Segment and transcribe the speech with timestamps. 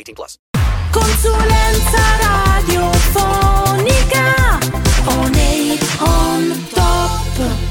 [0.00, 0.38] 18 plus.
[0.90, 2.02] Consulenza
[2.56, 3.78] radiofonica
[5.06, 5.32] On
[5.98, 7.68] on top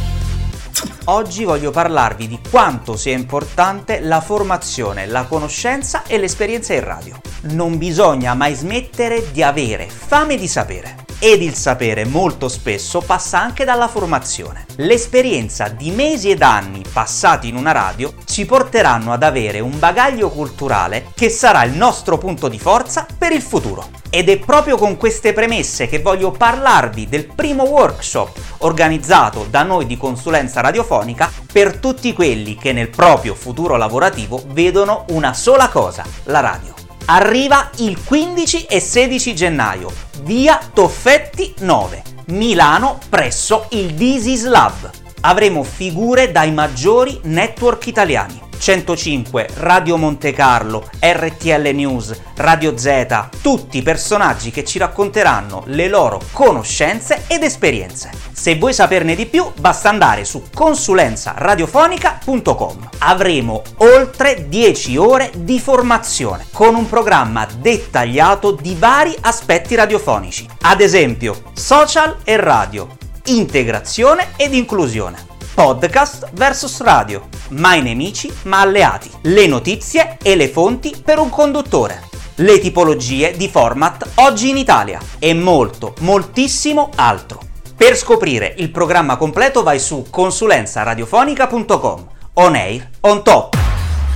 [1.06, 7.20] Oggi voglio parlarvi di quanto sia importante la formazione, la conoscenza e l'esperienza in radio.
[7.42, 10.99] Non bisogna mai smettere di avere fame di sapere.
[11.22, 14.66] Ed il sapere molto spesso passa anche dalla formazione.
[14.78, 20.30] L'esperienza di mesi ed anni passati in una radio ci porteranno ad avere un bagaglio
[20.30, 23.90] culturale che sarà il nostro punto di forza per il futuro.
[24.10, 29.88] Ed è proprio con queste premesse che voglio parlarvi del primo workshop organizzato da noi
[29.88, 36.06] di consulenza radiofonica per tutti quelli che nel proprio futuro lavorativo vedono una sola cosa,
[36.24, 36.79] la radio.
[37.12, 44.92] Arriva il 15 e 16 gennaio, via Toffetti 9, Milano presso il is Lab.
[45.22, 48.40] Avremo figure dai maggiori network italiani.
[48.60, 56.22] 105, Radio Monte Carlo, RTL News, Radio Z, tutti personaggi che ci racconteranno le loro
[56.32, 58.29] conoscenze ed esperienze.
[58.40, 62.90] Se vuoi saperne di più, basta andare su consulenzaradiofonica.com.
[63.00, 70.80] Avremo oltre 10 ore di formazione con un programma dettagliato di vari aspetti radiofonici, ad
[70.80, 72.88] esempio social e radio,
[73.26, 75.18] integrazione ed inclusione
[75.54, 82.04] podcast versus radio, mai nemici ma alleati, le notizie e le fonti per un conduttore,
[82.36, 87.48] le tipologie di format oggi in Italia e molto, moltissimo altro.
[87.80, 92.08] Per scoprire il programma completo vai su consulenzaradiofonica.com.
[92.34, 93.58] On air, on top.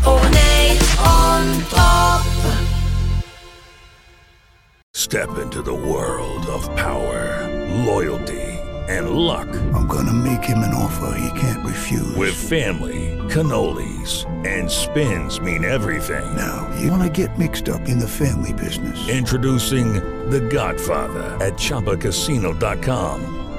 [0.03, 2.22] On air, on top
[4.94, 7.50] Step into the world of power,
[7.85, 8.59] loyalty,
[8.90, 9.47] and luck.
[9.73, 12.18] I'm gonna make him an offer he can't refuse.
[12.18, 16.35] With family, cannolis, and spins mean everything.
[16.35, 19.07] Now, you wanna get mixed up in the family business.
[19.07, 23.43] Introducing The Godfather at ChumbaCasino.com.